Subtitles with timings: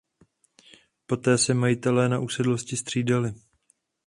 [1.05, 3.33] Poté se majitelé na usedlosti střídali.